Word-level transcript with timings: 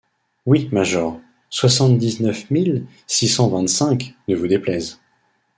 Oui, 0.47 0.67
major, 0.71 1.19
soixante-dix-neuf 1.51 2.49
mille 2.49 2.87
six 3.05 3.27
cent 3.27 3.49
vingt-cinq, 3.49 4.15
ne 4.27 4.35
vous 4.35 4.47
déplaise. 4.47 4.99